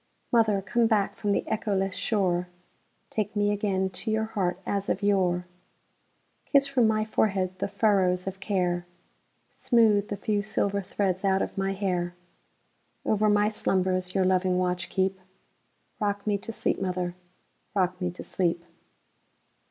[0.31, 2.47] Mother, come back from the echoless shore,
[3.11, 5.45] Take me again to your heart as of yore;
[6.47, 8.87] Kiss from my forehead the furrows of care,
[9.51, 12.15] Smooth the few silver threads out of my hair;
[13.05, 18.63] Over my slumbers your loving watch keep;—Rock me to sleep, mother,—rock me to sleep!